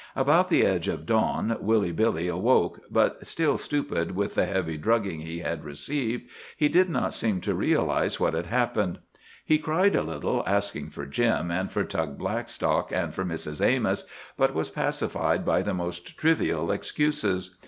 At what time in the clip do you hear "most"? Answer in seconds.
15.75-16.17